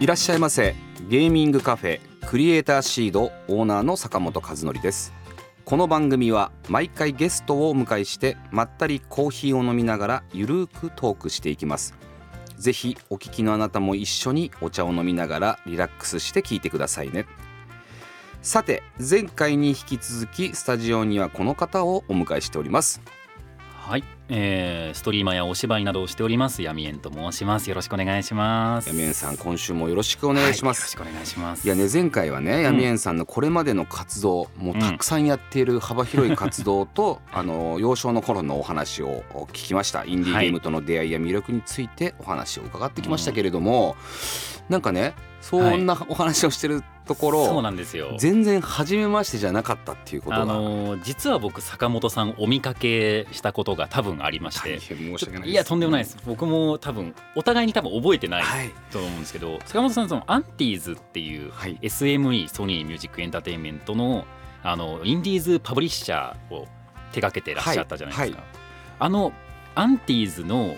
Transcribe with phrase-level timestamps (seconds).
[0.00, 0.76] いらっしゃいませ。
[1.08, 5.12] ゲーミングカフェクリエイターシードオーナーの坂本和則です。
[5.64, 11.96] この番組は毎回ゲストをお迎えしてまったりコーヒーを飲みながらゆるーくトークしていきます。
[12.56, 17.26] ぜひお聞きのあなたも一緒にお茶を飲みながらリラックスして聞いてくださいね。
[18.40, 23.00] さて前回に引き続きスタジオにはこの方をお迎えしております。
[23.88, 27.70] はい、えー、ストリーマーやお芝居などをしております闇縁と申します。
[27.70, 28.88] よろしくお願いします。
[28.90, 31.66] 闇縁さん今週もよろしくお願いします、はい、よろしくお願いします。
[31.66, 40.04] いやね前回はね闇縁さんのこれまでの活動、もうたくさんやっている幅広い活動と、 あの幼少の頃のお話を聞きました。
[40.04, 43.96] インディーゲームとの出会いや魅力についてお話を伺ってきましたけれども、
[44.68, 48.14] なんかねそんなお話をしてるところ、そうなんですよ。
[48.18, 54.78] 全然初めましてじゃなかったっていうことが、あのー実は僕坂本さんお見かけしたことが多分ありまして。
[54.78, 55.50] 申し訳ないです。
[55.50, 56.18] いやとんでもないです。
[56.26, 58.70] 僕も多分お互いに多分覚えてないはい。
[58.92, 61.78] と思うんですけど、坂本さんその UNTIES っていうはい。
[61.82, 64.24] SME ソニーミュージックエンターテインメントの
[64.62, 66.66] あのインディーズパブリッシャーを
[67.12, 68.44] 手掛けてらっしゃったじゃないですか、は
[69.00, 69.32] あの
[69.74, 70.76] UNTIES の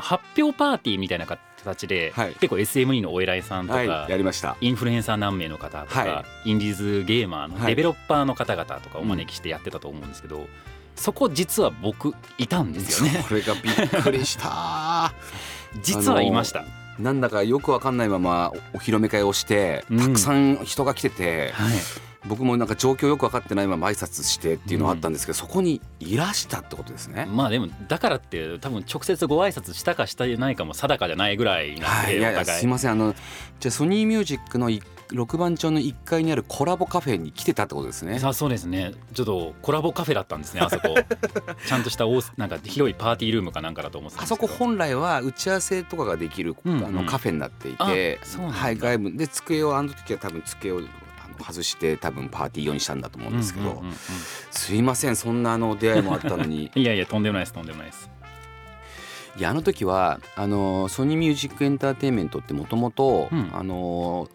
[0.00, 1.26] 発表パーティーみたいな
[1.62, 2.34] 形で、はい。
[2.34, 4.56] 結構 SME のお偉いさんとか、はいやりました。
[4.60, 7.66] インフルエンサー何名の方とか、はインディーズゲーマーのはい。
[7.68, 10.46] デベロッパーの方々とかお招きしてやってたと思うんですけど、
[10.96, 13.24] そこ実は僕いたんですよね。
[13.26, 15.12] これがびっくりした。
[15.82, 16.64] 実はいました、
[16.98, 21.76] なんだかよくわかんないままお披露目会をしてたくさん人が来てて、はい、
[22.28, 27.26] 僕もなんか状況よく分かってないまま挨拶してっていうのはあったんですけど、うん、そこにいらしたってことですね。
[27.30, 32.92] まあでもだからって多分直接ご挨拶したかしたないかも定かじゃないぐらいなんで、はい、いやいやすいません。
[32.92, 33.14] あの
[33.58, 38.18] じゃソニーミュージックの1六番町の1階にあるコラボカフェに来てたってことですね。
[38.18, 38.30] さ。
[38.30, 38.92] あそうですね。
[39.14, 40.60] ちょっとコラボカフェだったんですね。
[40.60, 40.94] あそこ。
[41.66, 50.80] ちゃんとした大なんか広いパーティールームかなんかだと思ってあそこ本来は打ち合わせとかができる、あのカフェになっていて、はい外部で机をあの時は多分机を
[51.42, 53.94] 外して多分パーティー用にしたんだと思うんですけど、うんうんうんうん、
[54.50, 56.70] すいませんそんなあの出会いもあったのに。
[56.74, 58.10] いやいやとんでもないですとんでもないです。
[59.38, 64.28] いやあの時はあのソニーミュージックエンターテインメントってもともとあの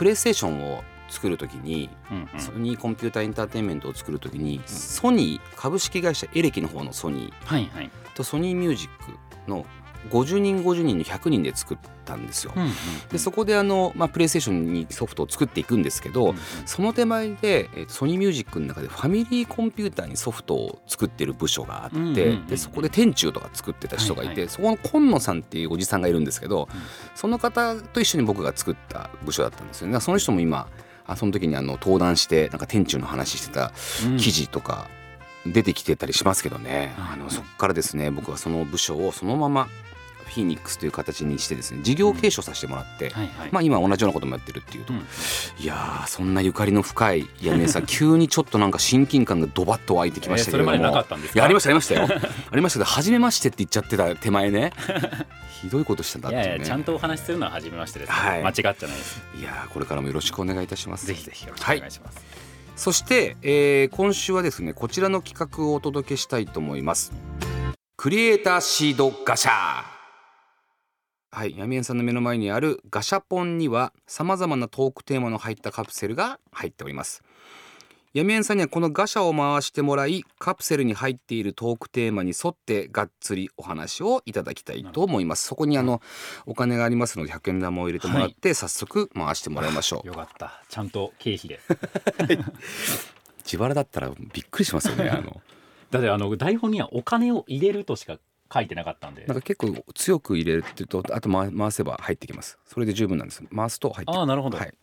[0.00, 2.40] プレイステーションを作る時に、うんうん。
[2.40, 9.66] ソニーコンピューターエンターテインメントを作る時に、ソニー株式会社エレキの方のソニーはいはい、とソニーミュージックの
[10.08, 12.52] 50人50人の100人で作ったんですよ。
[12.56, 12.70] うんうん
[13.10, 26.80] でそこであの、まあ、プレイステーションにソフトを作っていくんですけど、うんその手前でえソニーミュージックの中でファミリーコンピューターにソフトを作ってる部署があって、うんうんうんうんでそこで天中とか作ってた人がいて、はいはそこの今野さんっていうおじさんがいるんですけど、うん。
[27.14, 30.00] その方と一緒に僕が作った部署だったんですよね。
[30.00, 30.68] その人も今
[31.06, 33.72] あその時にあの登壇してなんか天中の話してた
[34.06, 34.16] うん。
[34.16, 34.88] 記事とか
[35.46, 39.68] 出てきてたりしますけどね、うんあのそこからですね僕はその部署をそのまま
[40.30, 43.48] フィニックスという形にしてですね事業継承させてもらって、はいはい。
[43.50, 45.00] まあ今同じようなこともやってるっていうと、うん。
[45.00, 51.14] いやーそんなゆかりの深い屋根さん 急にちょっとなんか親近感がドバッと湧いてきましたけれどありました
[51.44, 52.08] ありましたよ
[52.52, 52.78] ありました。
[52.78, 54.72] けど初めましてって言っちゃってた手前ね。
[55.60, 56.46] ひどいことしてたっていうね。
[56.46, 58.42] いやいやちゃんとお話しするのは初めましてです、はい。
[58.42, 59.22] 間違っちゃないです。
[59.38, 61.06] いやーこれからもよろしくお願いいたします。
[61.06, 62.20] ぜひぜひよろしくお願いします、
[62.76, 67.12] そして、えー今週はですねこちらの企画をお届けしたいと思います。
[67.96, 69.99] クリエイターシードガシャ
[71.32, 77.22] はい闇円さんの目の前にあるガシャポンにはさまざまなトークテーマの入ったカプセルが入っております。
[78.12, 85.46] 闇円さんにはこのガシャを回してもらいカプセルに入っているトークテーマに沿ってがっつりお話をいただきたいと思います。
[85.46, 86.02] そこにあの
[86.46, 90.08] お金がありますので100円玉を入れてもらって、早速回してもらいましょう。
[90.08, 90.64] よかった。
[90.68, 91.60] ちゃんと経費で。
[93.44, 95.40] 自腹だったらびっくりしますよねあの。
[95.92, 98.18] だってあの台本にはお金を入れるとしか
[98.52, 99.24] 書いてなかったんで。
[99.26, 102.58] なんか結構強く入れるっていうとあと回回せば入ってきます。
[102.66, 103.42] それで十分なんです。
[103.54, 104.74] 回すと入ってくああなるほど、はい。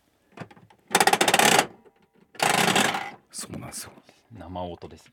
[3.30, 3.92] そうなんですよ。
[4.36, 5.12] 生音ですね。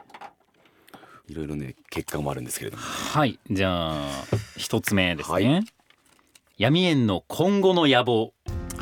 [1.27, 2.83] いろいろね結果もあるんですけれども。
[2.83, 3.39] はい。
[3.49, 3.95] じゃあ
[4.57, 5.65] 一つ目ですね、はい。
[6.57, 8.33] 闇園の今後の野望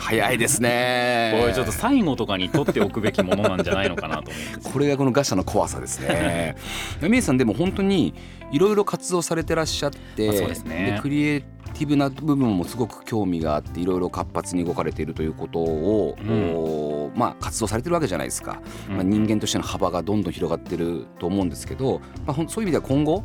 [0.04, 1.40] 早いですね。
[1.40, 4.32] これちょっと最後とかに取っておくべきものなんじゃないのかなと
[4.64, 6.56] これがこのガシャの怖さですね。
[7.02, 8.14] ヤミエさんでも本当に
[8.52, 10.30] いろいろ活動されてらっしゃって、
[10.66, 11.00] ね。
[11.02, 11.42] クリエイ
[11.74, 23.24] ティブな部分もすごく興味があっていろいろ活発に動かれているということを、うん、まあ、活動されてるわけじゃないですか、まあ、人間としての幅がどんどん広がってると思うんですけど、まあ、そういう意味では今後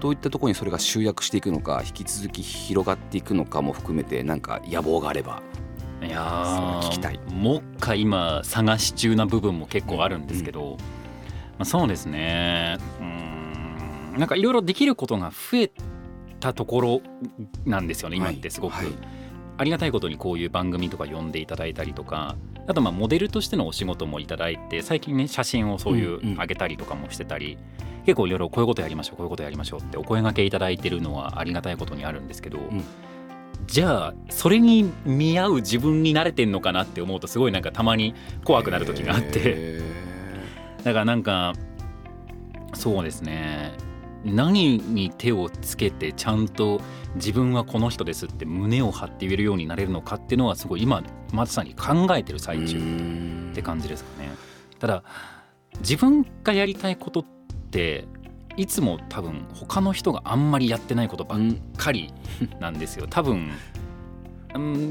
[0.00, 5.42] どういったところにそれが集約していくのか引き続き広がっていくのかも含めてなんか野望があれば
[6.06, 7.20] いや聞きたい。
[7.32, 10.72] もっか今探し中な部分も結構あるんですけど、うん。
[10.72, 10.82] うん、ま
[11.60, 12.78] あ、そうですね。
[13.00, 14.14] うん。
[14.18, 15.70] なんかいろいろできることが増え
[16.40, 17.02] たところ
[17.64, 18.84] なんですよね今ってすごく、はい。
[18.86, 18.94] はい、
[19.58, 22.36] ありがたいことにこういう番組とか呼んでいただいたりとか。
[22.68, 32.84] あとまあモデルとしてのお仕事もいただいて最近ね写真をそういう上げたりとかもしてたり、うんうん結構いろいろこういうことやりましょうこういうことやりましょうってお声がけいただいてるのはありがたいことにあるんですけど、うん、
[33.66, 38.14] じゃあそれに見合う自分に慣れてんのかなって思うとすごいなんかたまに
[38.44, 39.80] 怖くなる時があって。
[40.84, 41.52] だからなんか
[42.74, 43.72] そうですね。
[44.24, 46.80] 何に手をつけてちゃんと
[47.14, 51.02] 自分はこの人ですって胸を張って言えるようになれるのかっていうのはすごい今
[51.32, 52.76] まさに考えてる最中
[53.52, 54.30] って感じですかね。
[54.78, 55.02] ただ
[55.78, 57.24] 自分がやりたいことっ
[57.70, 58.06] て
[58.56, 61.40] いつも多分他の人があんまりやってないことばっ
[61.76, 62.12] かり
[62.60, 63.06] なんですよ。
[63.08, 63.50] 多分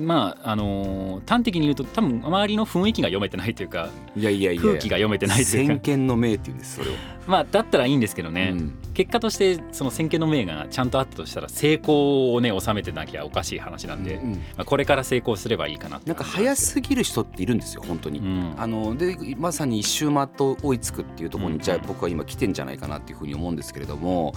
[0.06, 4.62] まああのー、端的に言うと多分周りの雰囲気が読めてないというかいやいやいや。
[4.62, 5.74] 空気が読めてないというか。
[5.74, 6.94] 先見の明っていうんですそれを
[7.28, 16.02] まあだったらいいんですけどね、うん、結果としてその先見の明がちゃんとあったとしたら成功をね収めてなきゃおかしい話なんで、うんうん、まあ、これから成功すればいいかな。
[16.06, 24.34] なんか早すぎる人っているんですよ本当に、うん、あのでまさに一周回って追いつくっていうところに、じゃあ僕は今来てんじゃないかなっていうふうに思うんですけれども。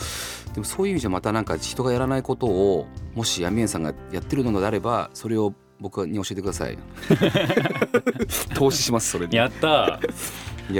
[0.55, 6.79] でもそういう意味じゃまたなんか人がやらないことをもし闇円さんがやってるのであればそれを僕に教えてください。
[8.55, 10.00] 投資しますそれやった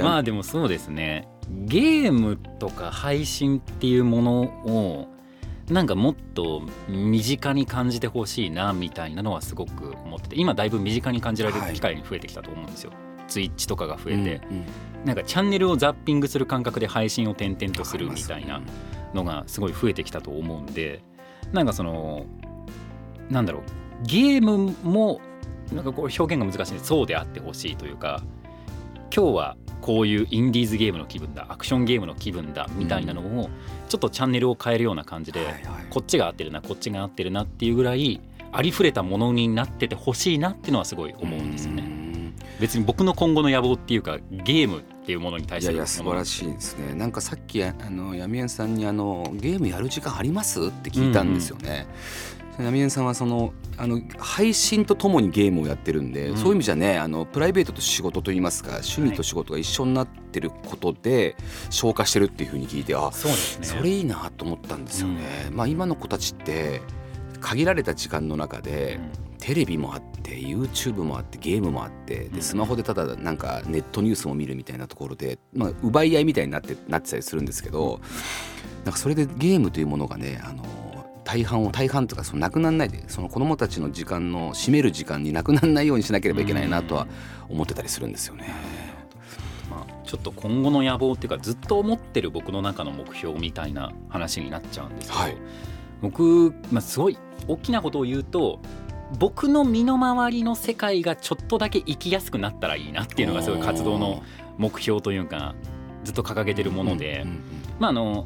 [0.03, 5.07] まあでもそうですねゲームとか配信っていうものを
[5.69, 12.91] なんかもっと身近に感じてほしいなみたいなのはすごく思ってて今だいぶ身近に感じられる機会に増えてきたと思うんですよ。
[12.91, 12.95] は
[13.27, 14.65] い、ツイッチとかが増えて、うんうん、
[15.05, 18.61] なんかチャンネルをザッピングする感覚で配信を転々とするみたいな
[19.13, 21.01] のがすごい増えてきたと思うんで
[21.51, 22.25] なんかその
[23.29, 23.61] なんだろう
[24.03, 25.21] ゲームも
[25.71, 28.23] なんかこう表現が難しいんでそうであってほしいというか
[29.19, 33.49] 今日はこういうインディーズゲームの気分だアクションゲームの気分だみたいなのを
[33.89, 35.41] ちょっとチャンネルを変えるような感じで、
[35.89, 38.21] こっちが合ってるなこっちが合ってるなっていうぐらい
[38.53, 42.33] ありふれたものになっててほしいなっていうのはすごい思うんですよね。
[42.61, 46.93] 別に僕の今後の野望っていうかゲームっていうものに対していや素晴らしいですね。
[46.93, 50.67] なんかさっきあの闇円さんにあのゲームやる時間あります？
[50.67, 51.87] って聞いたんですよね、
[52.63, 61.37] ナエさんはそのあの配信とともにゲームをやってるんで、うん、そういう意味じゃねあのプライベートと仕事といいますか趣味と仕事が一緒になってることで
[61.69, 65.47] 消化してるっていうふうに聞いてあそうです、ね、それいいなと思ったんですよね。
[65.49, 66.81] うん、まあ、今の子たちって
[67.39, 68.99] 限られた時間の中で、
[69.39, 78.01] テレビもあって YouTube もあってゲームもあってでスマホでただなんかネットニュースも見るみたいなところで、まあ、奪い合いみたいになってなってたりするんですけど
[78.83, 80.63] なんかそれでゲームというものがねあの
[81.29, 87.05] 大半を大半とかそのなくならないでその子どもたちの時間の占める時間になくならないようにしなければいけないなとは
[87.49, 88.51] 思ってたりするんですよね。
[89.69, 95.37] まあ、ちょっと今後の野望っていうかずっと思ってる僕の中の目標みたいな話になっちゃうんですけど、はい、
[96.01, 98.59] 僕、まあ、すごい大きなことを言うと
[99.19, 104.23] 僕の身の回りの世界がちょっとだけ生きやすくなったらいいなっていうのがすごい活動の
[104.57, 105.53] 目標というか
[106.09, 107.23] ずっと掲げてるもので、
[107.77, 108.25] まああの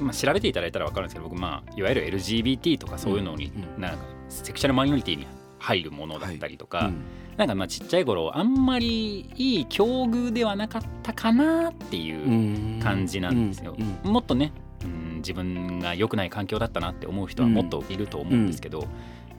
[0.00, 5.26] まあ、調べていただいたら分かるんですけど僕、まあ、いわゆる LGBT とかそういうのに、うん、なんかセクシャルマイノリティに
[5.58, 6.86] 入るものだったりとか、はい。
[6.88, 7.02] うん、
[7.38, 13.76] なんかまあちっちゃい頃あんまりいい境遇ではなかったかなっていう感じなんですよ。
[14.02, 14.52] もっとね、
[14.84, 18.88] うん、自分が良くない環境だったなって思う人はもっといると思うんですけど、だか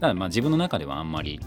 [0.08, 1.40] らまあ自分の中ではあんまり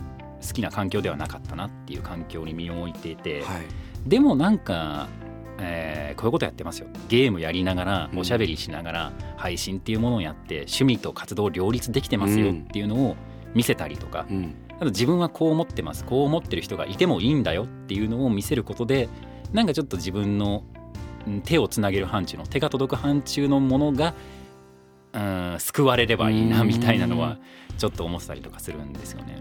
[0.47, 3.63] 好きな環境ではなかったなっていう環境に身を置いていて、はい、
[4.07, 5.09] でもなんか
[5.59, 6.89] えー、こういうことやってますよ。
[7.09, 13.17] ゲームやりながらおしゃべりしながら配信っていうものをやって趣味と活動を両立できてますよっていうのを
[13.55, 16.05] 見せたりとか、うん、あと自分はこう思ってます。
[16.05, 17.65] こう思ってる人がいてもいいんだよ。
[17.65, 19.09] っていうのを見せることで
[19.53, 20.65] なんかちょっと自分の
[21.45, 24.15] 手をつなげる範疇の手が届く範疇のものが
[25.13, 27.39] うん救われればいいなみたいなのは
[27.79, 29.41] ちょっと思ってたりとかするんですよね。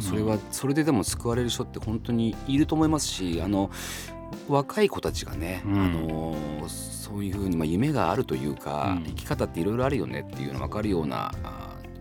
[0.00, 3.70] それはそれででも救われる人って本当にいると思いますしあの
[4.48, 11.32] 若い子たちがね、うん、あの、そういうふうに、まあ、夢があるというか、うん、生き方っていろいろあるよねっていうの分かるような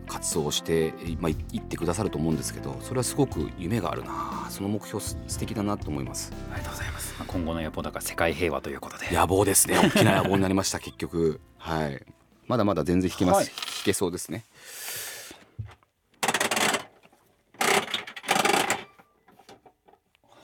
[0.08, 4.48] 活動をして、まあ、いってくださると思うんですけどそれはすごく夢があるな。
[4.50, 6.32] その目標す素敵だなと思います。
[6.52, 9.08] ありがとうございます、まあ、今後の野望だから世界平和ということで。
[9.12, 9.78] 野望ですね。
[9.82, 11.42] 大きな野望になりました結局。
[11.58, 12.06] はい。
[12.48, 13.54] まだまだ全然弾けます、はい、弾
[13.86, 14.46] けそうですね。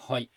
[0.07, 0.29] はい。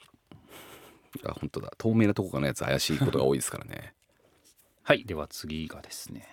[1.24, 1.72] あ本当だ。
[1.78, 3.94] 透明なとこがのやつ怪しいことが多いですからね。
[4.84, 6.26] はいでは次がですね。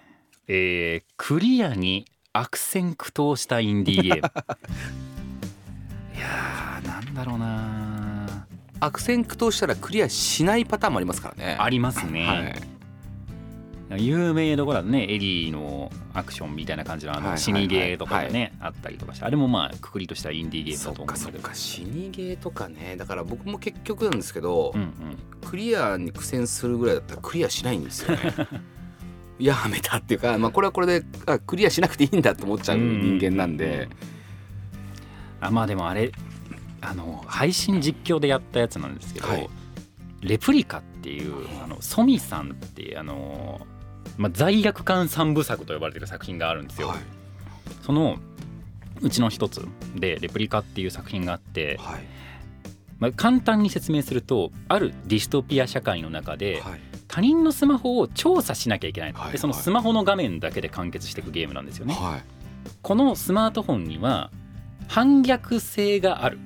[0.48, 4.22] えー、クリアに悪戦苦闘したインディーゲーム。
[6.16, 8.48] いやーなんだろうな
[8.80, 11.58] 悪戦苦闘したらクリアしないパターンもありますからね。
[11.60, 12.56] ありますね、はい、
[13.98, 15.04] 有名どころだね。
[15.04, 19.26] エリーのアクションみたいな感じのあの死にゲーとかでね、あったりとかして。
[19.26, 21.28] あれもまあくくりとしたインディーゲームだと思うんだけど。
[21.28, 21.56] かそっか。
[21.56, 22.96] 死にゲーとかね。
[22.98, 24.94] だから僕も結局なんですけど、うんうん。
[25.44, 28.34] クリアに苦戦するぐらいだったらクリアしないんですよね。
[29.40, 33.88] やめたっていうか、まあ、これはこれであクリアしなくていいんだと思っちゃう人間なんで、
[35.40, 36.12] あまあでもあれ
[36.82, 39.50] あの配信実況でやったやつなんですけど、はい。
[40.22, 43.62] レプリカっていうあのソミさんってあの、
[44.18, 46.90] まあ、罪悪感三部作と呼ばれてる作品があるんですよ。
[46.90, 46.98] はい。
[47.82, 48.18] その
[49.02, 52.04] うちの一つで「レプリカ」っていう作品があって、はい。
[53.00, 56.80] まあ、簡単に説明するとあるディストピア社会の中ではい。
[57.08, 59.32] 他人のスマホを調査しなきゃいけない、はい。
[59.32, 61.96] でそのスマホの画面だけで完結していくゲームなんですよね。
[61.96, 62.24] はい。
[62.82, 64.30] このスマートフォンには
[64.88, 66.38] 反逆性がある。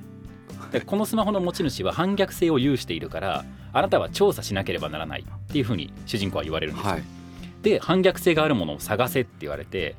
[0.72, 7.02] でこのスマホの持ち主は反逆性を有しているからあなたは調査しなければならないっていうふうに主人公は言われるんですよ、はい
[7.64, 9.96] で反逆性があるものを探せって言われて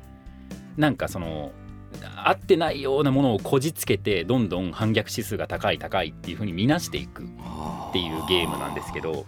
[0.76, 1.52] なんかその
[2.24, 7.26] 合ってないようなものをこじつけてどんどん反逆指数が高い高いっていうふうに見なしていくっ
[7.92, 9.26] ていうゲームなんですけど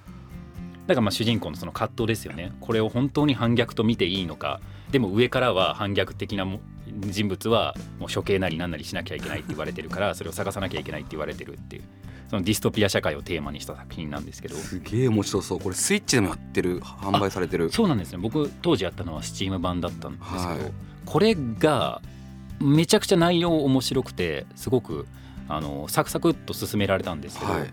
[0.87, 2.52] だからまあ主人公のその葛藤ですよね。
[2.61, 4.59] これを本当に反逆と見ていいのか。
[4.90, 6.61] でも上からは反逆的なも
[7.00, 11.83] 人物はもう処刑なりなんなりしなきゃいけないって言われてるから それを探さなきゃいけないって言われてるっていう
[12.28, 14.55] そのディストピア社会をテーマにした作品なんですけど。
[14.55, 15.61] すげえ面白そう。
[15.61, 17.71] これスイッチでもやってる販売されてる。
[17.73, 20.59] そうなんですね僕当時やったのは Steam 版だったんですけど、はい。
[21.07, 22.02] これが
[22.61, 25.07] めちゃくちゃ内容面白くてすごく
[25.49, 27.71] あのサクサクっと進められたんですけど、はい。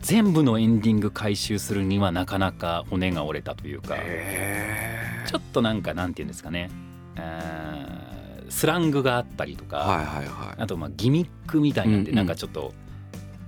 [0.00, 6.70] 全部のエンディング回収するにはなかなか骨が折れたというかへちょっとなんかなんていうんですかね
[8.50, 10.62] スラングがあったりとか、はいはいはい。
[10.62, 12.26] あとまあギミックみたいなんでうんうん。
[12.26, 12.72] なんかちょっと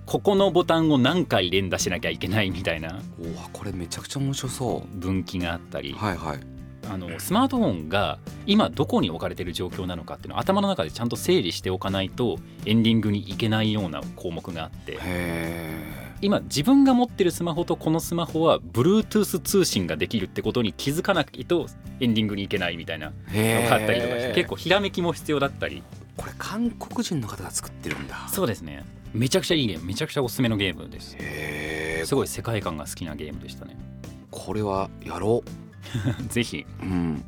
[0.07, 5.93] ここのボタンを何回連打しなきゃいけないみたいなおわこれめちゃくちゃ面白そ分岐があったり。
[5.93, 6.41] うはいはい。
[6.89, 14.99] あのスマートフォンが今どこに置かれている状況なのかっていうのを頭の中でちゃんと整理しておかないとエンディングに行けないような項目があって。
[15.01, 21.67] へ今自分が持ってるスマホとこのスマホは Bluetooth 通信ができるってことに気づかないと
[22.01, 25.83] エンディングに行けないみたいなえのがあったりとかして結構ひらめきも必要だったり。
[26.17, 28.85] これ韓国人の方が作ってるんだそうですね。
[29.15, 29.87] めちゃくちゃいいゲーム。
[29.87, 31.17] めちゃくちゃおすすめのゲームです。
[32.05, 33.77] すごい世界観が好きなゲームでしたね。
[34.31, 35.43] これはやろ
[36.29, 36.67] ぜひ。
[36.83, 37.25] ううん。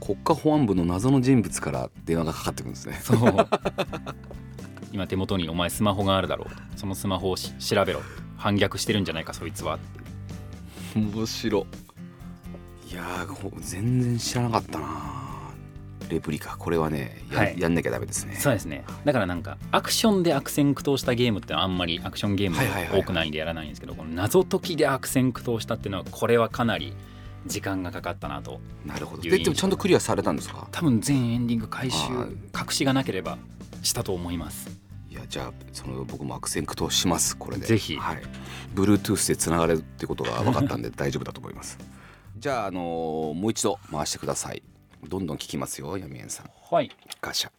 [0.00, 2.98] 国家保安部の謎の人物から電話がかかってくるんですね。
[3.02, 3.48] そう
[4.96, 6.78] 今手元にお前スマホがあるだろう。
[6.78, 8.00] そのスマホをし調べろ。
[8.38, 9.74] 反逆してるんじゃないかそいつは。
[9.74, 11.66] って面白。
[12.90, 13.26] いや
[13.60, 15.50] 全然知らなかったな。
[16.08, 16.56] レプリカ。
[16.56, 17.60] これはねや,、はい。
[17.60, 18.36] やんなきゃダメですね。
[18.36, 18.84] そうですね。
[19.04, 22.56] だからなんかアクションで悪戦苦闘したゲームってのはあんまりアクションゲーム
[22.98, 26.94] 多くないんでやらないんですけどこの謎解きで悪戦苦闘したっていうのはこれはかなり
[27.44, 29.22] 時間がかかったなとなるほど。
[29.22, 30.66] ででもちゃんとクリアされたんですか？
[30.72, 33.36] 多分全エンディング回収はい隠しがなければ
[33.82, 34.68] したと思います
[35.28, 37.36] じゃあその僕も悪戦苦闘します。
[37.36, 37.66] これで。
[37.66, 37.96] ぜひ。
[37.96, 38.22] はい。
[38.74, 41.78] Bluetooth でつながれるってことが分かったんで 大丈夫だと思います。
[42.36, 44.62] じゃあ、あのーもう一度回してください。
[45.08, 46.50] どんどん聞きますよ闇円さん。
[46.70, 46.90] はい。
[47.20, 47.50] ガシャ。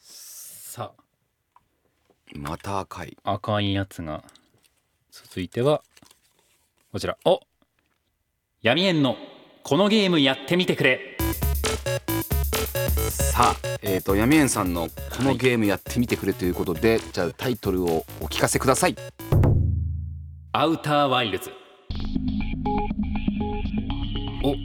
[0.00, 0.92] さ
[2.34, 3.16] また赤い。
[3.24, 4.22] あ赤いやつが。
[5.10, 5.82] 続いては
[6.92, 7.16] こちら。
[7.24, 7.40] お!
[8.62, 9.16] 闇円の
[9.62, 11.07] このゲームやってみてくれ
[13.38, 18.96] さあ、えー、と闇円さんのこのゲームやってみてくれということで、じゃあタイトルをお聞かせください。
[20.50, 21.52] アウターワイルズ。
[24.42, 24.64] おい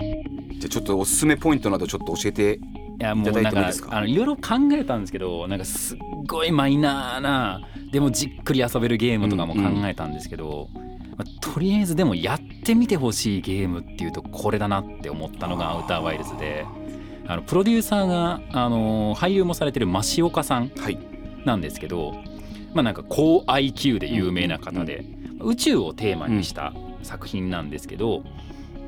[0.57, 2.59] じゃあちょっとおすすめポイントなどちょっと教えて
[2.97, 3.95] やもいうただいてもいいですか？
[3.95, 7.61] あのいろいろ考えたんですけどなんかすっごいマイナーな
[7.91, 10.67] でもじっくり遊べるゲームとかも考えたんですけど、
[11.15, 16.65] まあとりあえずでもやってみてほしいゲームっていうとこれだなって思ったのがアウターワイルズで
[17.27, 20.97] あのプロデューサーがあの俳優もされてる増岡さんはい。
[21.45, 22.13] なんですけど
[22.73, 25.05] まあなんか高 IQ で有名な方で、
[25.41, 28.23] 宇宙をテーマにした作品なんですけど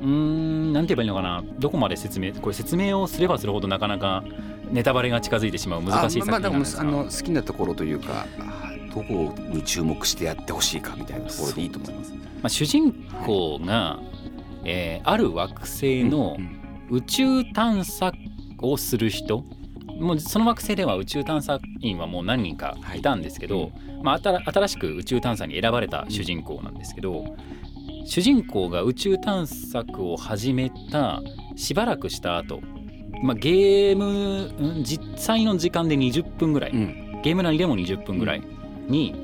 [0.00, 1.44] うーんなんて言えばいいのかな？
[1.58, 4.24] どこまで説明これ説明をすればするほどなかなか
[4.70, 12.12] ネタバレが近づいてしまう難しい作品なんですが、まああの好きなところというかあどこに注目してやってほしいかみたいなところでいいと思います。
[12.12, 12.92] まあ、主人
[13.24, 14.00] 公が、
[14.64, 16.60] えーある惑星のうん。
[16.88, 18.12] 宇宙探査
[18.60, 19.44] をする人。
[19.98, 23.00] もうその惑星では宇宙探査員はもう何人かい。
[23.00, 23.72] たんですけど、はい
[24.02, 27.24] まあ、新しく宇宙探査に選ばれた主人公なんですけど、
[28.04, 31.22] 主人公が宇宙探索を始めた
[31.56, 32.60] しばらくした後、
[33.22, 38.42] まあゲーム、うん、実際の時間で20分ぐらい、うん、ゲーム内でも20分ぐらい
[38.88, 39.14] に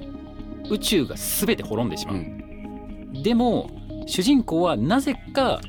[0.71, 3.71] 宇宙が全て滅んでしまう、うん、でも
[4.07, 5.61] 主人公はなぜか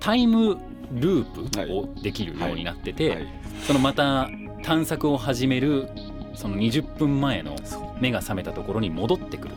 [0.00, 0.56] タイム
[0.92, 3.26] ループをできるようになってて、
[3.66, 4.28] そのまた
[4.62, 5.88] 探索を始める
[6.34, 7.56] その20分前の
[8.00, 9.54] 目が覚めたところに戻ってくる。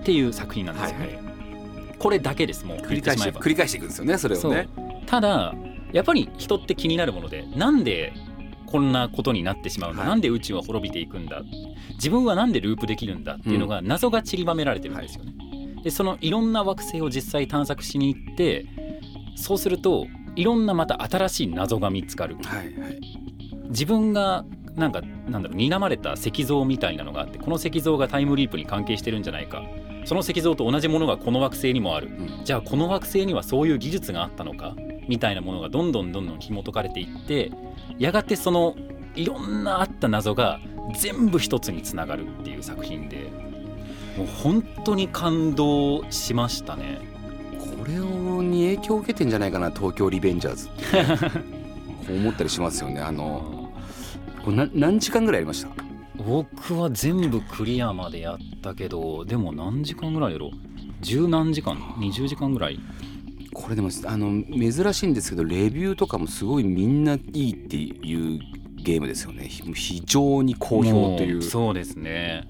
[0.00, 1.06] っていう作品なんですよね。
[1.06, 1.24] はいはい、
[1.98, 4.68] これだけですもう繰り返し繰り返していくんですよねそれをね。
[5.06, 5.54] ただ
[5.92, 8.12] やっぱり人って気になるものでなんで
[8.66, 11.42] こんなことになってしまうの、はい、なんで宇宙は滅びていくんだ
[11.94, 15.34] 自分はなんでループできるんだっていうのが謎が散りばめられてるんですよね。
[15.38, 18.66] はい、でそのいろんな惑星を実際探索しに行って
[19.36, 20.06] そうすると
[20.36, 22.36] いろんなまた新しい謎が見つかる。
[22.44, 23.00] はいはい、
[23.68, 24.44] 自分が
[24.76, 29.62] なんかなんだろう睨まれた石像みたいなのがあってこの石像がタイムリープに関係してるんじゃないか。
[30.06, 34.74] その石像と同じものがこの惑星にもある、うん、じゃあこの惑星にはそういう技術があったのか？
[35.08, 37.50] みたいなものがどんどんどんどん紐解かれていって
[37.98, 38.76] やがてその
[39.14, 40.60] いろんなあった謎が
[40.98, 43.30] 全部一つにつながるっていう作品で
[44.16, 47.00] もう本当に感動しましたね
[47.98, 52.12] これに影響を受けてんじゃないかな東京リベンジャーズって。
[52.12, 53.00] 思ったりしますよね。
[53.00, 53.70] あの
[54.44, 55.70] これな何時間ぐらいやりました？
[56.16, 60.50] 僕は全部クリアまでやったけどでも何時間ぐらいやろ
[61.00, 62.80] 十何時間？20時間ぐらい？
[63.52, 68.40] これでもあの珍しいんですけどレビューとかもすごいみんないいっていう
[68.82, 69.46] ゲームですよね。
[69.48, 72.48] 非常に好評というそうですね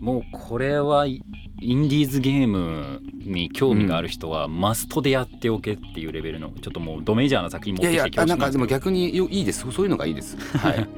[0.00, 1.22] もうこれはイ
[1.60, 9.70] ンディーズゲームに興味がある人はマストでやっておけっていうレベルのちょっともうドメジャーな作品持ってきてきましたいやいやなんかでも逆にいいです。
[9.70, 10.36] そういうのがいいです。
[10.56, 10.88] はい。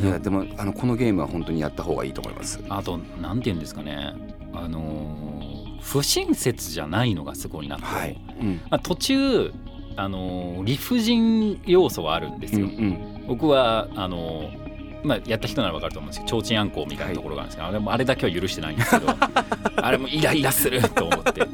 [0.00, 2.62] いやでもあのこのゲームは本当にやった方がいいと思います。
[2.68, 4.12] あとなんて言うんですかね。
[4.52, 8.16] あのー、不親切じゃないのがすごいなと、はい。
[8.40, 8.60] うん。
[8.70, 9.52] まあ、途中
[9.96, 14.67] あのー、理不尽要素はあるんですよ、うんうん、僕はあのー
[15.04, 19.08] まあ、やった人なら分かると思うんですけど提灯あんこみたいなところがあるんですけど、はい、あれもあれだけは許してないんですけど
[19.76, 21.46] あれもイライラすると思って。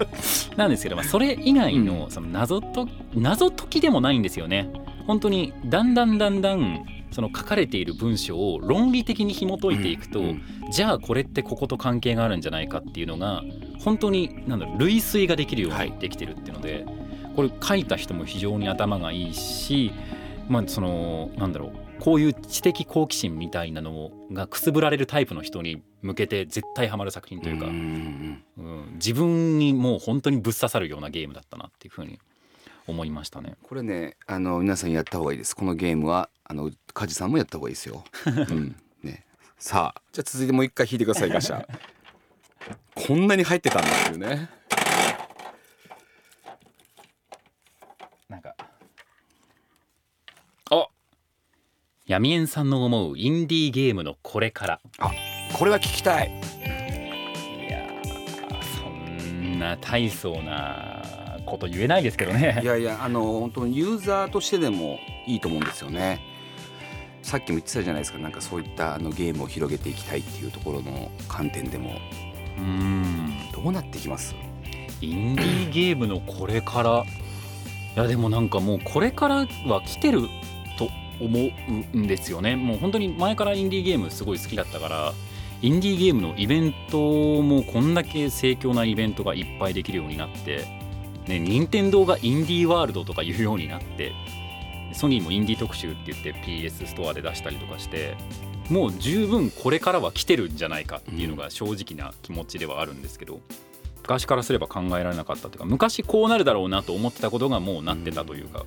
[0.57, 4.71] なんですけど、まあ、それ以外のその謎と謎解きでもないんですよね。
[5.07, 13.43] 本当にだんだんだんだんその書かれている文章を論理的に紐解いていくと、うんうん、じゃあこれってここと関係があるんじゃないかっていうのが
[13.79, 16.85] 本当になんだろう類推ができるようにできてるっていうので、はい、
[17.37, 19.93] これ書いた人も非常に頭がいいし
[20.49, 28.43] まあそのなんだろうこういう知的好奇心みたいなのがくすぶられるタイプの人に向けて絶対ハマる作品というか、うん、
[28.97, 32.19] 自分にもう本当にぶっ刺さるようなゲームだったなっていうふうに
[32.87, 33.57] 思いましたね。
[33.63, 35.57] これねあの皆さんやった方がいいです。
[35.57, 38.05] このゲームはあの梶さんもやった方がいいですよ。
[38.29, 39.25] うんね、
[39.59, 41.67] さあじゃあ続いてもう一回引いてくださいガシャ。
[42.95, 44.51] こんなに入ってたんだっていうね。
[48.29, 48.55] なんか
[50.71, 50.89] あ
[52.07, 54.81] 闇縁さんの思うインディーゲームのこれから。
[54.99, 55.11] あ
[55.55, 56.29] これは聞きたい。
[56.29, 57.89] いや
[58.79, 61.03] そんな大層な
[61.47, 62.61] こと言えないですけどね。
[62.63, 66.21] いやいやあの本当にユーザーとしてでもいいと思うんですよね。
[67.23, 68.19] さっきも言ってたじゃないですか。
[68.19, 71.95] なんかそういったあのゲームを広げていきたいっていうところの観点でも。
[72.59, 73.33] うん。
[73.51, 74.35] どうなってきます？
[75.01, 77.03] インディーゲームのこれから？
[77.97, 79.47] いやでもなんかもうこれからは
[79.87, 80.29] 来てると
[81.21, 81.51] 思
[81.95, 82.57] うんですよね。
[82.57, 85.13] もう本当に前からインディーゲームすごい好きだったから
[85.63, 90.65] インディーゲームのイベントもこんだけ盛況なイベントがいっぱいできるようになって
[91.27, 94.13] ね任天堂がインディーワールドとか言うようになって
[94.93, 98.17] ソニーもインディー特集って言って PS ストアで出したりとかして
[98.71, 103.41] もう十分これからは来てるんじゃないかっていうのが正直な気持ちではあるんですけど、
[104.03, 108.65] 昔からすれば考えられなかったっていうか昔こうなるだろうなと思ってたことがもうなってたというか、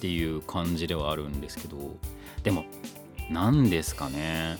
[0.00, 1.76] っていう感じではあるんですけど
[2.42, 2.64] でも
[3.30, 4.58] 何ですかね。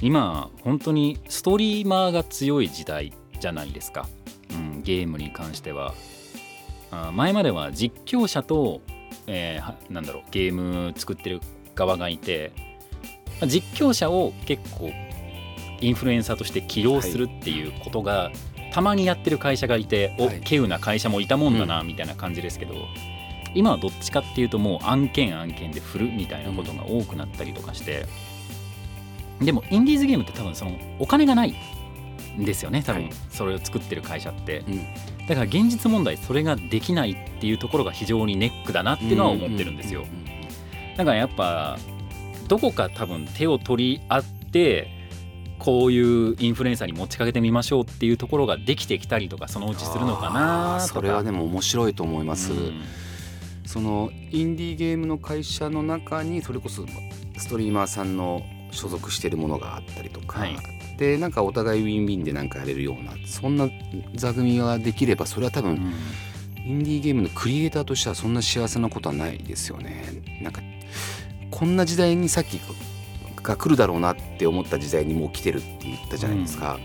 [0.00, 4.08] 今本当にストリーマーが強い時代じゃないですか、
[4.52, 5.94] うん、ゲームに関しては。
[6.90, 8.82] あ前までは実況者と、
[9.26, 11.40] えー、なんだろうゲーム作ってる
[11.74, 12.52] 側がいて
[13.46, 14.92] 実況者を結構
[15.80, 22.74] インフルエンサーとして起用するっていうことが、はい、たまにやってる会社がいて、はい、お稀有な会社もいたもんだな、みたいな感じですけど、
[23.54, 28.06] 今はどっちかっていうともう案件案件で振るみたいなことが多くなったりとかして、
[29.40, 31.54] でもインディーズゲームって多分そのお金がない
[32.38, 33.10] ですよね多分。
[33.30, 34.64] それを作ってる会社って、
[35.28, 40.04] だから現実問題それができないっていうところが非常にネックだなっていうのは思ってるんですよ。
[40.96, 41.78] だからやっぱ
[42.48, 44.88] どこか多分手を取り合って
[45.58, 52.82] こういうインフルエンサーに持ちかけてみましょうっていうところができてきたりとかそのうちするのかなそれはでも面白いと思います、うん
[53.72, 56.84] そのインディーゲームの会社の中にそれこそ
[57.38, 60.56] ストリーマーさんの所属してるものがあったりとか、はい。
[60.98, 63.70] でなんかお互いウィンウィンでなんかやれるようなそんな
[64.14, 65.92] 座組ができればそれは多分うん。
[66.64, 70.04] インディーゲームのクリエイターとしてはそんな幸せなことはないですよね。
[70.42, 70.60] なんか
[71.50, 72.60] こんな時代にさっき
[73.42, 76.78] が来るだろうなって思った時代にもう来てるって言ったじゃないですか、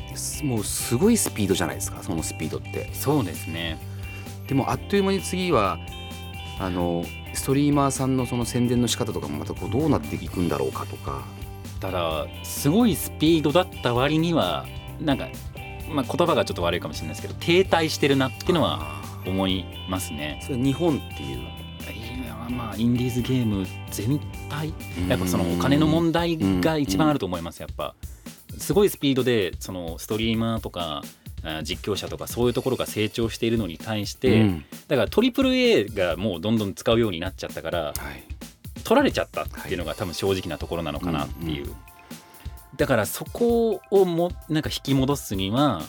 [0.43, 2.89] もうすごいスピードじゃないですかそのスピードって。
[2.93, 3.77] そうですね。
[4.47, 5.77] でもあっという間に次は
[6.59, 11.23] あのストリーマーさんのその宣伝の仕方とかもまたこうどうなっていくんだろうかとか。
[11.79, 14.65] ただすごいスピードだった割には
[14.99, 15.27] なんか、
[15.91, 18.81] まあ、言葉がちょっと悪いかもしれないですけど停滞してるなっていうのは
[19.25, 20.39] 思いますね。
[20.41, 21.57] それは日本っていう。
[22.49, 24.73] まあインディーズゲーム全体？
[25.09, 27.93] やっぱそのお金の問題が一番あると思いますやっぱ。
[28.57, 31.26] すごいスピードでそのストリーマーとかあ
[31.63, 34.65] 実況者とかそういうところが成長しているのに対して、うん。
[34.87, 38.37] だからトリプル A がもうどんどん使うようになっちゃったからはい。
[38.83, 41.75] 取られちゃったっていうのが多分正直なところなのかなっていう、
[42.77, 45.81] だからそこをもなんか引き戻すには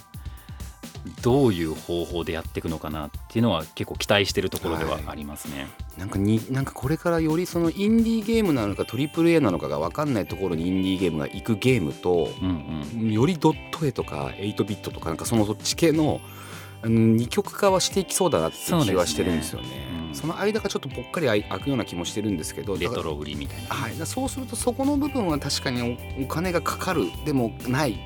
[1.22, 5.68] どういう方法でやっていくのかなっていうのは結構期待してるところではありますね。
[5.98, 16.20] なんかになんかこれからよりそのインディーゲームなのかトリプル A なのかが分かんないところにインディーゲームが行くゲームとうんうんよりドット絵とか8ビットとかなんかそのそっち系の
[16.84, 19.66] 二極化はしていきそうだなっていう気はしてるんですよね。
[19.66, 23.68] そうですねうんその間がちょっとぽっかり開開くような気もしてるんですけどレトロ売りみたいな。
[23.68, 27.98] はい、そうするとそこの部分は確かにおお金がかかるでもない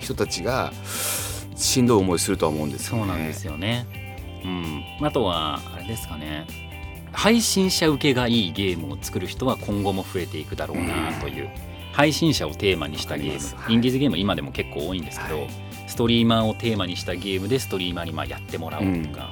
[0.00, 0.72] 人たちが
[1.56, 3.00] しんどい思いするとは思うんですよね。
[3.00, 3.86] そうなんですよね。
[4.44, 6.67] うん、あとはあれですかね
[7.12, 11.50] 配信者受けがいいゲームを作る人は今後も増えていくだろうなという、
[11.92, 15.48] 配信者をテーマにしたゲーム、インディーズゲーム今でも結構多いんですけど、はい。
[15.88, 19.30] ストリーマーをテーマにしたゲームでストリーマーにまあやってもらおうとか、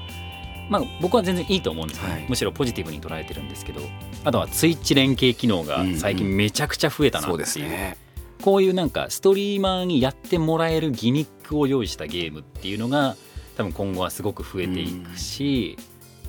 [0.68, 2.26] まあ、僕は全然いいと思うんですよ、はい。
[2.28, 3.82] むしろポジティブに捉えてるんですけど
[4.24, 7.96] あとはツイッチ連携機能が最近めちゃくちゃ増えたなっていう,、ですね。
[8.42, 13.16] こういうなんかストリーマーにやってもらえるギミックを用意したゲームっていうのが
[13.56, 15.78] 多分今後はすごく増えていくし、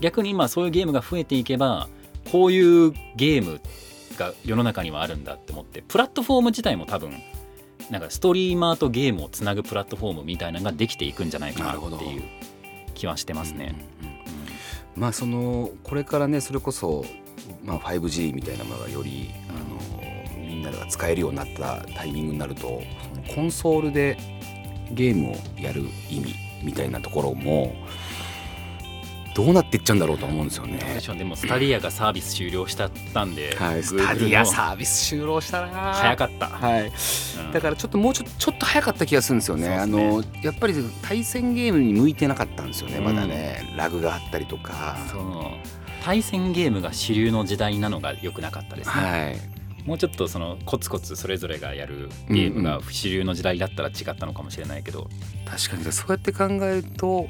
[0.02, 1.88] 逆にまあそういうゲームが増えていけば
[2.32, 3.62] こういうゲーム
[4.18, 7.12] が世の中にはあるんだって思ってプラットフォーム自体も多分
[7.90, 12.24] なんかストリーマーとゲームをつなぐプラットフォームみたいなのができていくんじゃないかなっていう
[12.94, 13.76] 気はしてますね。
[14.02, 14.18] うんうんうん
[14.98, 17.06] まあそのこれからねそれこそ、
[17.64, 24.18] まあ、5G みたいなものがよりあのみんなが使えるようになったタイミングになるとそのコンソールで
[24.92, 27.76] ゲームをやる意味みたいなところも
[29.38, 30.80] どうなっていっちゃうんだろうと思うんですよね。
[30.96, 35.94] でしょうでもスタディアがサービス終了しちゃったんで、はい、スタディアのサービス終了したな。
[35.94, 37.52] 早かった、はい、うん。
[37.52, 39.70] だからちょっともうちょちょっと早かった気がするんですよね。
[39.70, 39.86] ね。
[39.86, 40.74] のやっぱり
[41.04, 42.98] 対戦ゲームに向いてなかったんですよね。
[42.98, 43.04] うん。
[43.04, 44.98] まだね、ラグがあったりとか。
[45.12, 45.22] そう。
[46.04, 49.88] 対戦ゲームが主流の時代なのが良くなかったですね、はい。
[49.88, 55.08] もうちょっとそのコツコツそれぞれがやるゲームが主流の時代だったら違ったのかもしれないけど、
[55.46, 55.92] 確かに。
[55.92, 57.28] そうやって考えると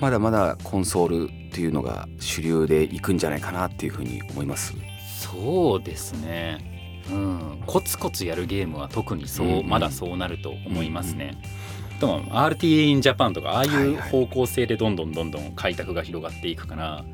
[0.00, 4.74] まだまだコンソールっていうのが主流でいくんじゃないかなっていうふうに思います。
[5.18, 9.68] そうですね、うん、コツコツやるゲームは特にそう、うんうん。
[9.68, 11.40] まだそうなると思いますね。
[12.00, 17.04] でも RTA in Japan とかああいう方向性でどんどんどんどん開拓が広がっていくから、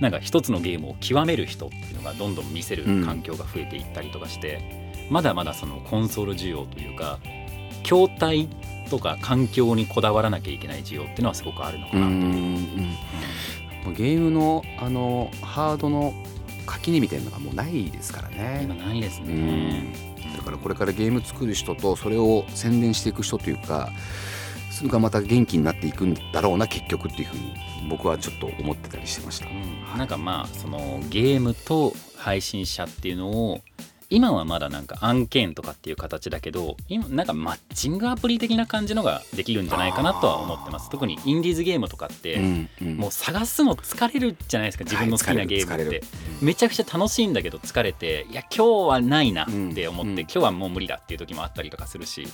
[0.00, 7.20] なんか一つのゲームを極める人っていうのがどんどん見せる環境が増えていったりとかして、まだまだそのコンソール需要というか
[7.84, 8.48] 筐体
[8.92, 12.18] とか環境にこだわらなきゃいけない需要っていうのはすごくあるのかなという。
[12.18, 12.96] うん
[13.96, 16.14] ゲームのあのハードの
[16.66, 18.80] 垣根みたいなのがもうないですから今ね。
[18.80, 19.92] ないですうねん。
[20.36, 23.90] だからこれからゲーム作る人とそれを宣伝していく人というか
[24.70, 27.54] それがまた元気になっていくんだろうな結局っていうふうに
[27.90, 29.46] 僕はちょっと思ってたりしてました。
[29.46, 33.62] うんなんかまあそのゲームと配信者っていうのを
[34.12, 40.90] 今はまだなんか案件とかっていう形だけど今なんかマッチングアプリ的な感じのができるんじゃないかなとは思ってます。
[40.90, 42.96] 特にインディーズゲームとかって、うんうん。
[42.98, 46.02] もう探すの疲れるじゃないですか自分の好きなゲームって、はい
[46.42, 50.20] めちゃくちゃ楽しいんだけど疲れていや今日はないなって思って、うんうん。
[50.20, 52.28] 今日はもう無理だっていう時もあったりとかするし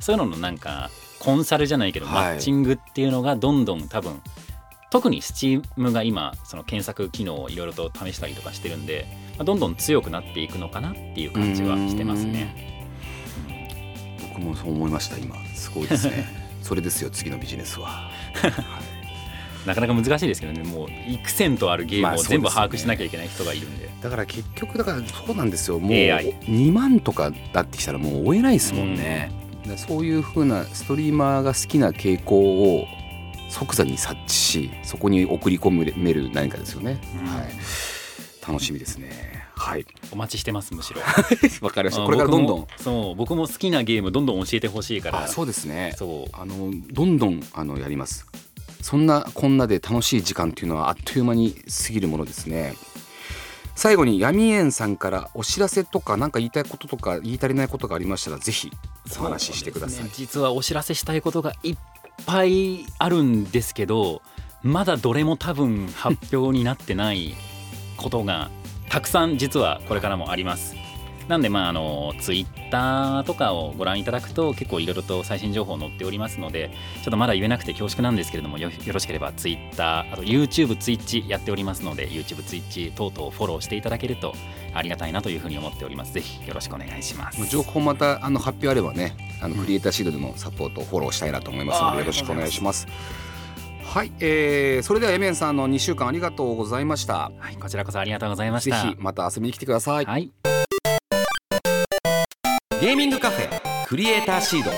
[0.00, 2.14] そういうののなんかコンサルじゃないけど、はい。
[2.14, 4.22] マッチングっていうのがどんどん多分
[4.90, 12.54] 特に Steam が今その検索機能をいろいろと試したりとかしてるんで、まあどんどん強くなっていくのかなっていう感じはしてますね。
[14.38, 15.36] 僕もそう思いました今。
[15.54, 16.26] すごいですね。
[16.62, 18.10] それですよ次のビジネスは、は
[19.64, 20.62] い、なかなか難しいですけどね。
[20.64, 25.78] もう幾千とあるゲームを全部把握しなきゃいけない人がいるんで,、だから結局だからそうなんですよ。
[25.78, 29.30] もう2万とかだってきたらもう追えないですもんね、
[29.66, 32.86] うん、そういうふうなストリーマーが好きな傾向を
[33.48, 37.97] 即座に察知しそこに送り込める何かですよね、うん、はい
[38.48, 39.44] 楽しみですね。
[39.54, 39.86] はい。
[40.10, 41.02] お待ちしてますむしろ。
[41.60, 42.04] わかりました。
[42.04, 42.66] これからどんどん。
[42.78, 45.28] そう僕も好きなゲームどんどん教えてほしいから。
[45.28, 45.94] そうですね。
[45.98, 46.30] そう。
[46.32, 48.26] あのどんどんあのやります。
[48.80, 51.54] そんなこんなで楽しい時間っていうのはあっという間に
[51.86, 52.74] 過ぎるものですね。
[53.74, 58.72] 最後に闇園さんからお知らせとか何か言いたいこととか言い足りないことがありましたらぜひ
[59.20, 61.76] お話ししてください、ね、実はお知らせしたいことがいっ
[62.26, 64.20] ぱいあるんですけど
[64.64, 67.36] まだどれも多分発表になってない
[67.98, 68.50] ことが
[68.88, 70.74] たくさん実はこれからもあります。
[71.28, 84.32] なんでまああのツイッターとかをご覧いただくと結構いろいろと最新情報載っておりますのでちょっとまだ言えなくて恐縮なんですけれどもよろしければツイッターあと YouTube、ツイッチやっておりますので YouTube、ツイッチ等々フォローしていただけると
[84.72, 86.14] ありがたいなというふうに思っております。
[86.14, 87.46] ぜひよろしくお願いします。
[87.46, 92.86] 情報またあの発表あればねあのクリエイターシードでもサポートフォローしたいなと思いますのでよろしくお願いします。
[93.88, 97.32] はい、えー、それではエメンさんの2週間ありがとうございました。
[97.38, 98.82] はいこちらこそありがとうございました。
[98.82, 100.04] ぜひまた遊びに来てください。
[100.04, 100.30] はい。
[102.82, 104.70] ゲーミングカフェクリエイターシード。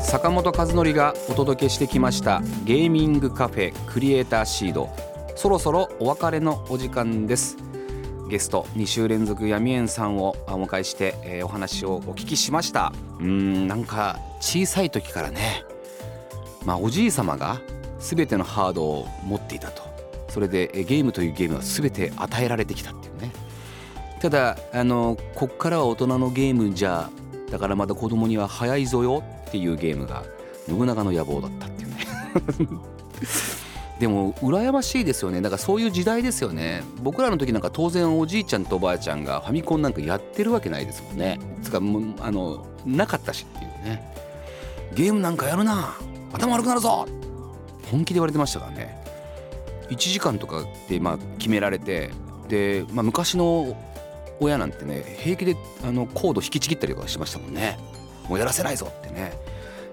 [0.00, 4.88] 坂本和則がお届けしてきましたゲーミングカフェクリエイターシード
[5.38, 7.56] そろそろお別れのお時間です。
[8.28, 12.92] ゲスト2週連続闇園さんをお迎えして、えー、お話をお聞きしました。
[13.20, 15.62] うんなんか小さい時からね。
[16.66, 17.60] まあおじい様が
[18.00, 19.84] 全てのハードを持っていたと。
[20.28, 23.30] それでゲームというゲームは全て与えられてきたっていうね。
[24.20, 27.10] ただあのこっからは大人のゲームじゃ
[27.52, 30.24] だからまだ子供には早いぞよっていうゲームが
[30.66, 31.96] 信長の野望だったっていうね。
[33.98, 35.40] でも羨ましいですよね。
[35.40, 36.84] だからそういう時代ですよね。
[37.02, 41.40] 僕らの時なんか当然おじいちゃんとおばあちゃんがファミコンなんかやってるわけないですもんね。
[41.62, 44.14] つかもあのなかったしっていうね。
[44.94, 45.96] ゲームなんかやるな。
[46.32, 47.06] 頭悪くなるぞ。
[47.90, 49.02] 本気で言われてましたからね。
[49.90, 52.10] 1時間とかでまあ決められて
[52.48, 53.76] で、まあ、昔の
[54.38, 57.78] 親なんてね平気であのコード引きちぎったりとかしましたもんね。
[58.28, 59.32] もうやらせないぞってね。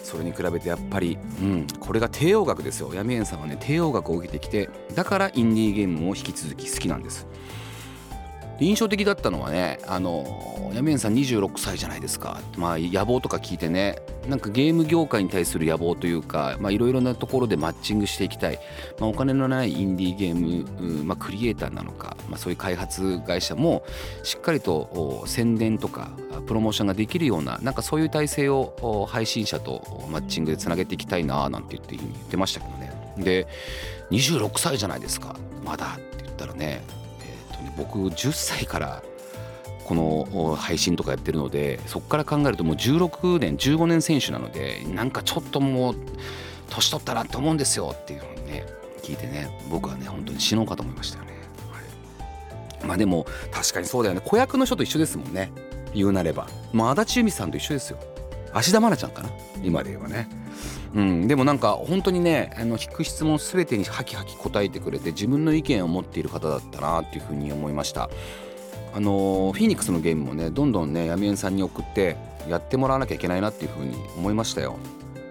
[0.05, 2.93] それに比べてやっぱり、うん、これが帝王学ですよ。
[2.93, 7.27] 闇園さんはね帝王学を受けてきてだからインディーゲームも引き続き好きなんです。
[8.59, 12.39] 印象的だったのはねあのやめんさん26歳じゃないですか。
[12.57, 18.59] まあ野望とか聞いてねなんかゲーム業界に対する野望というかいろいろなところでマッチングしていきたい、
[18.99, 23.83] まあ、お金のないインディーゲーム、まあ、クリエイターなのか、まあ、そういう開発会社も
[24.23, 26.11] しっかりと宣伝とか
[26.47, 32.91] プロモーションができるようななんかそういう体制を配信者とマッチングでつなげていきたいななんて言って言ってましたけどね。
[33.17, 33.47] で
[34.11, 35.35] 26歳じゃないですか。
[35.63, 36.83] まだって言ったらね
[37.77, 39.03] 僕10歳から
[39.85, 45.95] この配信とかやってるのでそこから考えるともう16年15年選手なのでなんかちょっともう
[46.69, 48.65] 年取ったなって思うんですよっていうのにね
[49.03, 51.33] 聞いてね僕はね本当に死のうかと思いましたよね、
[51.71, 51.79] は
[52.83, 54.21] い、まあでも確かにそうだよね。
[54.25, 55.51] 子役の人と一緒ですもんね。
[55.93, 56.47] 言うなれば。
[56.73, 57.99] もう足立由美さんと一緒ですよ。
[58.53, 59.29] 芦田愛菜ちゃんかな？
[59.63, 60.27] 今で言えばね。
[60.95, 68.09] うん、でもなんか本当にねあの聞く質問全てにハキハキ答えてくれて自分の意見を持っている方だったなっていうふうに思いました。
[68.95, 72.15] あのフィニックスのゲームもねどんどんね闇縁さんに送って
[72.47, 74.77] やってもらわなきゃいけないなっていうふうに思いましたよ。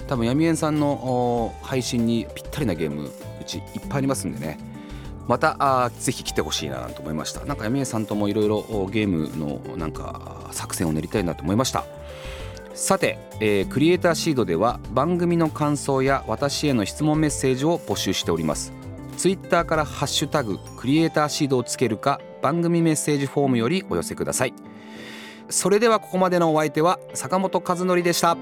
[0.06, 4.58] 多分闇縁さんの配信にぴったりなゲームうちいっぱいありますんでね。
[5.26, 7.46] またあぜひ来てほしいなと思いました。
[7.46, 11.86] なんか闇縁さんともいろいろゲームのなんか作戦を練りたいなと思いました。
[12.74, 18.74] さて、えー、クリエイターシードでは番組の感想や私への質問メッセージを募集しております。
[19.16, 24.52] ツイッターからハッシュタグクリエイターシードをつけるか番組メッセージフォームよりお寄せください。
[25.48, 28.36] それではここまでのお相手は坂本和則でした。